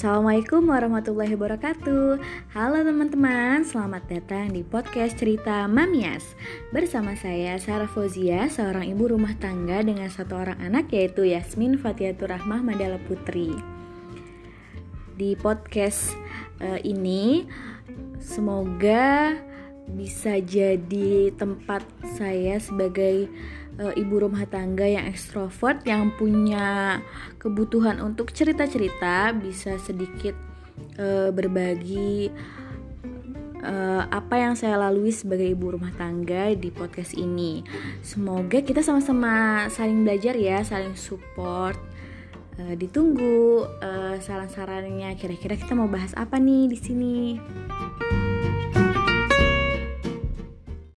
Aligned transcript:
Assalamualaikum 0.00 0.64
warahmatullahi 0.64 1.36
wabarakatuh. 1.36 2.24
Halo 2.56 2.78
teman-teman, 2.88 3.68
selamat 3.68 4.08
datang 4.08 4.48
di 4.48 4.64
podcast 4.64 5.20
cerita 5.20 5.68
Mamias 5.68 6.24
Bersama 6.72 7.12
saya 7.20 7.60
Sarah 7.60 7.84
Fozia, 7.84 8.48
seorang 8.48 8.88
ibu 8.88 9.12
rumah 9.12 9.36
tangga 9.36 9.84
dengan 9.84 10.08
satu 10.08 10.40
orang 10.40 10.56
anak 10.56 10.88
yaitu 10.96 11.28
Yasmin 11.28 11.76
Fatiatur 11.76 12.32
Rahmah 12.32 12.64
Mandala 12.64 12.96
Putri. 12.96 13.52
Di 15.20 15.36
podcast 15.36 16.16
uh, 16.64 16.80
ini 16.80 17.44
semoga 18.24 19.36
bisa 19.94 20.38
jadi 20.38 21.34
tempat 21.34 21.82
saya 22.16 22.56
sebagai 22.62 23.28
uh, 23.80 23.92
ibu 23.96 24.20
rumah 24.20 24.44
tangga 24.46 24.84
yang 24.84 25.08
ekstrovert 25.08 25.82
yang 25.88 26.12
punya 26.14 27.00
kebutuhan 27.40 27.98
untuk 27.98 28.30
cerita-cerita 28.30 29.32
bisa 29.36 29.80
sedikit 29.80 30.36
uh, 31.00 31.32
berbagi 31.32 32.30
uh, 33.64 34.04
apa 34.08 34.34
yang 34.40 34.54
saya 34.56 34.80
lalui 34.80 35.12
sebagai 35.12 35.48
ibu 35.48 35.76
rumah 35.76 35.92
tangga 35.94 36.52
di 36.56 36.68
podcast 36.72 37.16
ini. 37.16 37.64
Semoga 38.04 38.60
kita 38.60 38.84
sama-sama 38.84 39.66
saling 39.72 40.04
belajar 40.04 40.34
ya, 40.36 40.64
saling 40.64 40.96
support. 40.96 41.76
Uh, 42.60 42.76
ditunggu 42.76 43.64
uh, 43.80 44.16
saran-sarannya. 44.20 45.16
Kira-kira 45.16 45.56
kita 45.56 45.72
mau 45.72 45.88
bahas 45.88 46.12
apa 46.12 46.36
nih 46.36 46.68
di 46.68 46.76
sini? 46.76 47.16